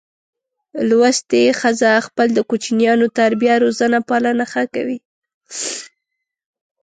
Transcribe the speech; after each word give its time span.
لوستي 0.89 1.43
ښځه 1.59 1.91
خپل 2.07 2.27
د 2.33 2.39
کوچینیانو 2.49 3.07
تربیه 3.19 3.55
روزنه 3.63 3.99
پالنه 4.09 4.45
ښه 4.51 4.63
کوي. 4.73 4.99